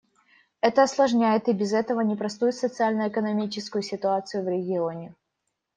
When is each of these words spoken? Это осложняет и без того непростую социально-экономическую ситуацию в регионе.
Это 0.61 0.81
осложняет 0.81 1.47
и 1.47 1.53
без 1.53 1.69
того 1.85 2.01
непростую 2.01 2.53
социально-экономическую 2.53 3.83
ситуацию 3.83 4.43
в 4.43 4.47
регионе. 4.47 5.13